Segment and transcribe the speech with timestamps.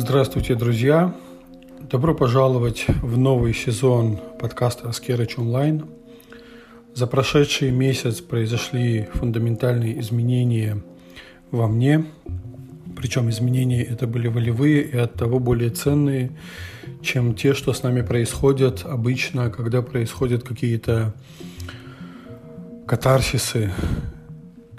[0.00, 1.12] Здравствуйте, друзья!
[1.90, 5.86] Добро пожаловать в новый сезон подкаста «Аскерыч онлайн».
[6.94, 10.80] За прошедший месяц произошли фундаментальные изменения
[11.50, 12.04] во мне,
[12.96, 16.30] причем изменения это были волевые и от того более ценные,
[17.02, 21.12] чем те, что с нами происходят обычно, когда происходят какие-то
[22.86, 23.72] катарсисы,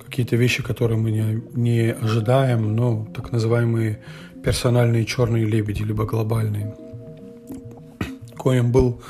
[0.09, 4.00] какие-то вещи, которые мы не, не ожидаем, но так называемые
[4.43, 6.75] персональные черные лебеди, либо глобальные.
[8.36, 9.01] Коим был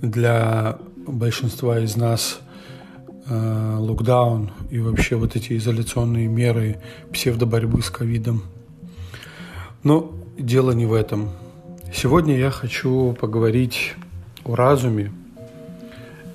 [0.00, 2.40] для большинства из нас
[3.26, 6.78] э, локдаун и вообще вот эти изоляционные меры
[7.12, 8.42] псевдоборьбы с ковидом.
[9.82, 11.30] Но дело не в этом.
[11.92, 13.94] Сегодня я хочу поговорить
[14.44, 15.12] о разуме.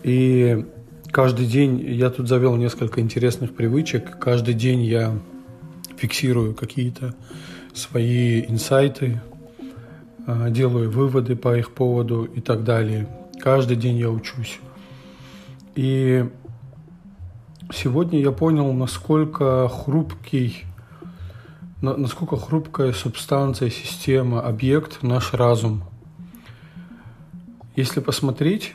[0.04, 0.66] И
[1.12, 4.18] каждый день я тут завел несколько интересных привычек.
[4.18, 5.18] Каждый день я
[5.98, 7.14] фиксирую какие-то
[7.74, 9.22] свои инсайты,
[10.26, 13.08] а, делаю выводы по их поводу и так далее.
[13.40, 14.60] Каждый день я учусь.
[15.76, 16.30] И
[17.74, 20.66] сегодня я понял, насколько хрупкий,
[21.82, 25.84] насколько хрупкая субстанция, система, объект наш разум.
[27.76, 28.74] Если посмотреть,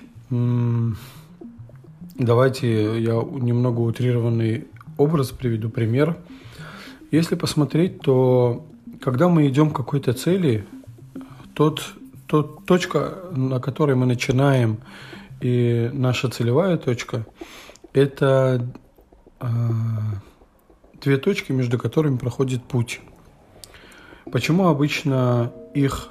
[2.18, 6.16] давайте я немного утрированный образ приведу, пример.
[7.10, 8.66] Если посмотреть, то
[9.00, 10.66] когда мы идем к какой-то цели,
[11.54, 11.82] тот,
[12.26, 14.78] тот точка, на которой мы начинаем,
[15.40, 17.26] и наша целевая точка,
[17.92, 18.66] это
[19.40, 19.46] э,
[21.00, 23.00] две точки, между которыми проходит путь.
[24.32, 26.08] Почему обычно их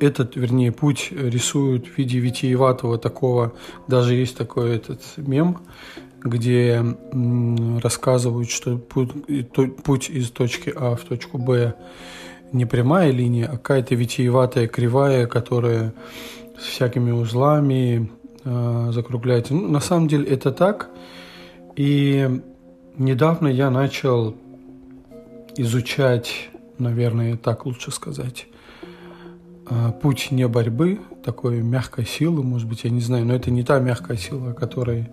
[0.00, 3.52] этот, вернее, путь рисуют в виде витиеватого такого,
[3.86, 5.58] даже есть такой этот мем,
[6.20, 6.84] где
[7.82, 11.74] рассказывают, что путь, из точки А в точку Б
[12.52, 15.94] не прямая линия, а какая-то витиеватая кривая, которая
[16.58, 18.10] с всякими узлами
[18.44, 19.54] э, закругляется.
[19.54, 20.90] Ну, на самом деле это так.
[21.76, 22.28] И
[22.98, 24.36] недавно я начал
[25.56, 28.51] изучать, наверное, так лучше сказать, э,
[30.00, 33.78] путь не борьбы, такой мягкой силы, может быть, я не знаю, но это не та
[33.78, 35.08] мягкая сила, о которой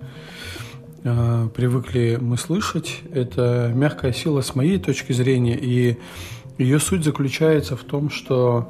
[1.03, 3.01] э, привыкли мы слышать.
[3.13, 5.97] Это мягкая сила с моей точки зрения, и
[6.57, 8.69] ее суть заключается в том, что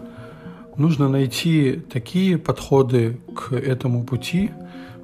[0.77, 4.51] нужно найти такие подходы к этому пути,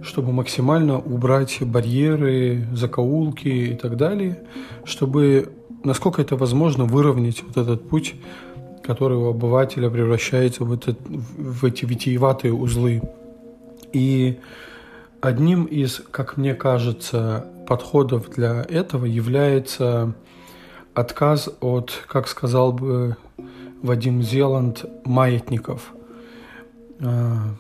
[0.01, 4.39] чтобы максимально убрать барьеры, закоулки и так далее,
[4.83, 5.51] чтобы,
[5.83, 8.15] насколько это возможно, выровнять вот этот путь,
[8.85, 13.01] который у обывателя превращается в, этот, в эти витиеватые узлы.
[13.93, 14.39] И
[15.25, 20.13] Одним из, как мне кажется, подходов для этого является
[20.93, 23.17] отказ от, как сказал бы
[23.81, 25.93] Вадим Зеланд, маятников.
[27.01, 27.55] А,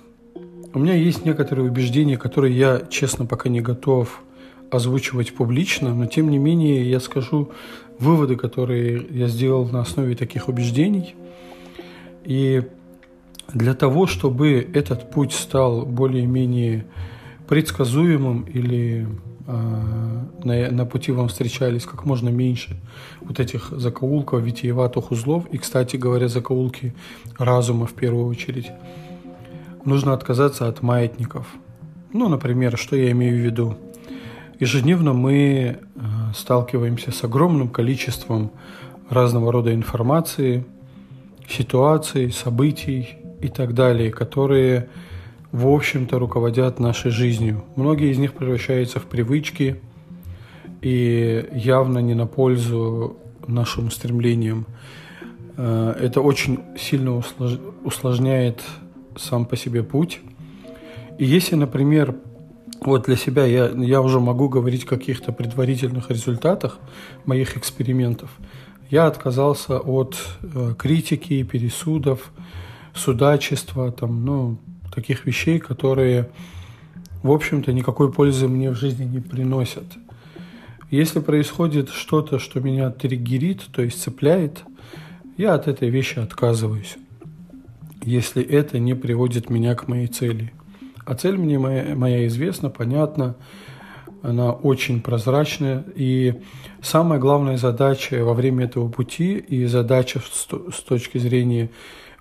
[0.75, 4.21] у меня есть некоторые убеждения, которые я, честно, пока не готов
[4.69, 7.49] озвучивать публично, но тем не менее я скажу
[7.99, 11.15] выводы, которые я сделал на основе таких убеждений.
[12.23, 12.63] И
[13.53, 16.85] для того, чтобы этот путь стал более-менее
[17.47, 19.07] предсказуемым или
[19.47, 22.75] э, на, на пути вам встречались как можно меньше
[23.21, 25.45] вот этих закоулков, витиеватых узлов.
[25.51, 26.95] И, кстати говоря, закоулки
[27.37, 28.71] разума в первую очередь.
[29.85, 31.47] Нужно отказаться от маятников.
[32.11, 33.77] Ну, например, что я имею в виду?
[34.59, 35.77] Ежедневно мы э,
[36.33, 38.51] сталкиваемся с огромным количеством
[39.09, 40.65] разного рода информации,
[41.47, 44.87] ситуаций, событий и так далее, которые
[45.55, 47.63] в общем-то, руководят нашей жизнью.
[47.77, 49.79] Многие из них превращаются в привычки
[50.81, 53.15] и явно не на пользу
[53.47, 54.65] нашим стремлениям.
[55.55, 57.21] Э, это очень сильно
[57.85, 58.63] усложняет
[59.15, 60.19] сам по себе путь.
[61.17, 62.15] И если, например,
[62.85, 66.79] вот для себя я, я уже могу говорить о каких-то предварительных результатах
[67.25, 68.29] моих экспериментов,
[68.89, 72.31] я отказался от э, критики, пересудов,
[72.93, 74.57] судачества, там, ну,
[74.93, 76.29] таких вещей, которые,
[77.23, 79.85] в общем-то, никакой пользы мне в жизни не приносят.
[80.91, 84.63] Если происходит что-то, что меня триггерит, то есть цепляет,
[85.35, 86.95] я от этой вещи отказываюсь,
[88.03, 90.53] если это не приводит меня к моей цели.
[91.05, 93.35] А цель мне моя, моя известна, понятна,
[94.21, 95.83] она очень прозрачная.
[95.95, 96.41] И
[96.81, 101.69] самая главная задача во время этого пути и задача с точки зрения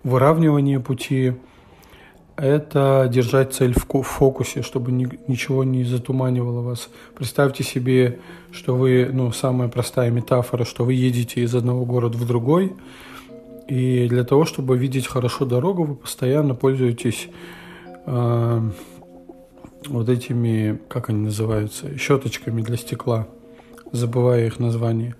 [0.02, 1.34] выравнивания пути–
[2.36, 6.90] это держать цель в фокусе, чтобы ни, ничего не затуманивало вас.
[7.14, 8.18] Представьте себе,
[8.50, 12.72] что вы, ну, самая простая метафора, что вы едете из одного города в другой,
[13.68, 17.28] И для того, чтобы видеть хорошо дорогу, вы постоянно пользуетесь
[18.06, 18.60] э,
[19.86, 23.26] вот этими, как они называются, щеточками для стекла,
[23.92, 25.14] забывая их название.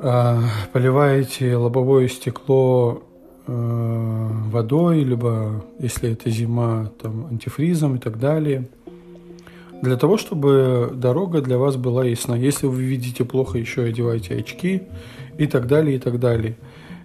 [0.00, 0.40] Э,
[0.72, 3.02] поливаете лобовое стекло
[3.46, 8.68] э, водой, либо, если это зима, там, антифризом и так далее–
[9.82, 12.36] для того, чтобы дорога для вас была ясна.
[12.36, 14.82] Если вы видите плохо, еще одевайте очки
[15.38, 16.56] и так далее, и так далее.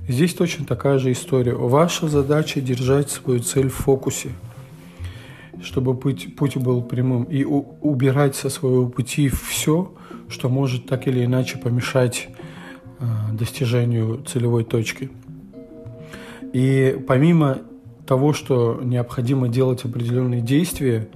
[0.07, 1.53] Здесь точно такая же история.
[1.53, 4.29] Ваша задача держать свою цель в фокусе,
[5.61, 9.91] чтобы путь, путь был прямым, и у, убирать со своего пути все,
[10.29, 12.29] что может так или иначе помешать
[12.99, 15.11] э, достижению целевой точки.
[16.53, 17.59] И помимо
[18.05, 21.09] того, что необходимо делать определенные действия,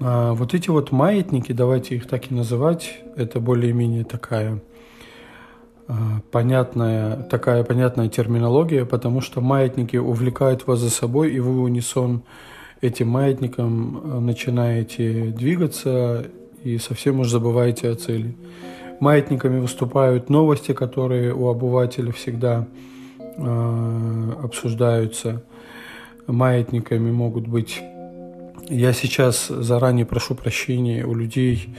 [0.00, 4.60] а, вот эти вот маятники, давайте их так и называть, это более-менее такая
[6.30, 12.22] понятная, такая понятная терминология, потому что маятники увлекают вас за собой, и вы унисон
[12.80, 16.26] этим маятником а, начинаете двигаться
[16.64, 18.36] и совсем уж забываете о цели.
[19.00, 22.68] Маятниками выступают новости, которые у обывателя всегда
[23.18, 25.42] э, обсуждаются.
[26.28, 27.82] Маятниками могут быть
[28.68, 31.74] я сейчас заранее прошу прощения у людей,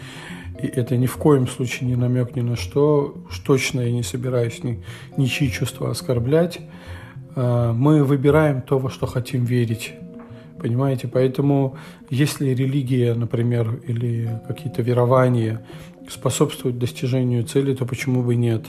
[0.61, 3.15] и это ни в коем случае не намек ни на что.
[3.29, 4.83] Уж точно я не собираюсь ни,
[5.17, 6.59] ничьи чувства оскорблять.
[7.35, 9.94] А, мы выбираем то, во что хотим верить.
[10.59, 11.07] Понимаете?
[11.07, 11.77] Поэтому
[12.09, 15.65] если религия, например, или какие-то верования
[16.09, 18.65] способствуют достижению цели, то почему бы нет?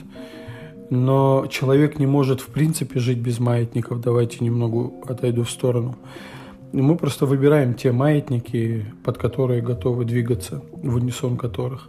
[0.89, 4.01] Но человек не может в принципе жить без маятников.
[4.01, 5.97] Давайте немного отойду в сторону.
[6.73, 11.87] Мы просто выбираем те маятники, под которые готовы двигаться, в унисон которых.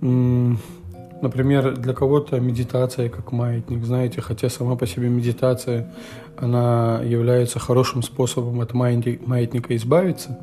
[0.00, 5.92] Например, для кого-то медитация как маятник, знаете, хотя сама по себе медитация,
[6.36, 10.38] она является хорошим способом от маятника избавиться,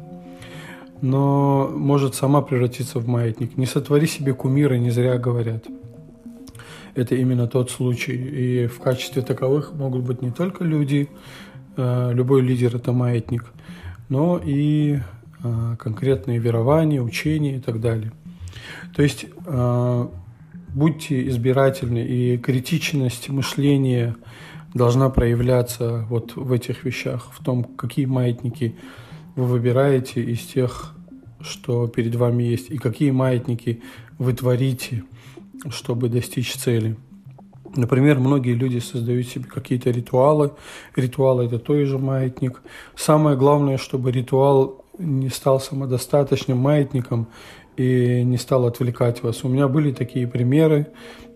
[1.02, 3.58] но может сама превратиться в маятник.
[3.58, 5.66] Не сотвори себе кумира, не зря говорят.
[6.96, 8.16] Это именно тот случай.
[8.16, 11.10] И в качестве таковых могут быть не только люди,
[12.14, 13.46] любой лидер– это маятник,
[14.10, 15.00] но и
[15.44, 18.12] э, конкретные верования, учения и так далее.
[18.96, 20.08] То есть э,
[20.70, 24.16] будьте избирательны, и критичность мышления
[24.74, 28.76] должна проявляться вот в этих вещах, в том, какие маятники
[29.36, 30.96] вы выбираете из тех,
[31.42, 33.82] что перед вами есть, и какие маятники
[34.18, 35.04] вы творите,
[35.70, 36.98] чтобы достичь цели.
[37.76, 40.52] Например, многие люди создают себе какие-то ритуалы.
[40.96, 42.62] Ритуалы– это той же маятник.
[42.96, 47.28] Самое главное, чтобы ритуал не стал самодостаточным маятником
[47.78, 49.44] и не стал отвлекать вас.
[49.44, 50.88] У меня были такие примеры,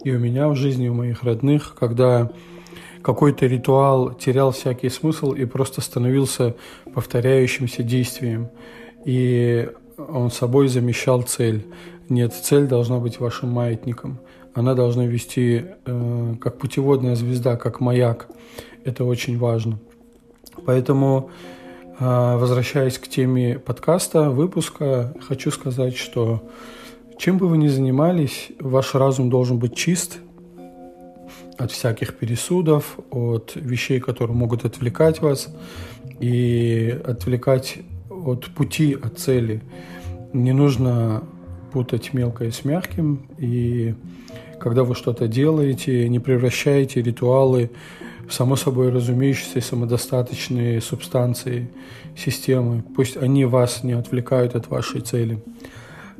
[0.04, 2.32] и у меня в жизни, у моих родных, когда
[3.02, 6.56] какой-то ритуал терял всякий смысл и просто становился
[6.94, 8.50] повторяющимся действием.
[9.06, 11.66] И он собой замещал цель.
[12.10, 14.20] Нет, цель должна быть вашим маятником
[14.54, 18.28] она должна вести э, как путеводная звезда, как маяк.
[18.84, 19.80] Это очень важно.
[20.66, 21.32] Поэтому,
[22.00, 26.44] э, возвращаясь к теме подкаста, выпуска, хочу сказать, что
[27.18, 30.20] чем бы вы ни занимались, ваш разум должен быть чист
[31.58, 35.54] от всяких пересудов, от вещей, которые могут отвлекать вас
[36.20, 37.77] и отвлекать
[38.10, 39.62] от пути, от цели.
[40.34, 41.24] Не нужно
[41.72, 43.96] путать мелкое с мягким и
[44.63, 47.70] когда вы что-то делаете, не превращаете ритуалы
[48.25, 51.70] в само собой разумеющиеся самодостаточные субстанции,
[52.15, 52.82] системы.
[52.96, 55.43] Пусть они вас не отвлекают от вашей цели.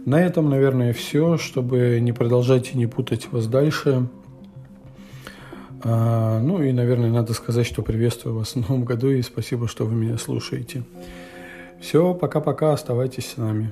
[0.06, 4.10] На этом, наверное, все, чтобы не продолжать и не путать вас дальше.
[5.82, 9.86] А, ну и, наверное, надо сказать, что приветствую вас в новом году и спасибо, что
[9.86, 10.84] вы меня слушаете.
[11.80, 13.72] Все, пока-пока, оставайтесь с нами.